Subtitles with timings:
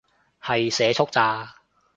[0.41, 1.57] 係社畜咋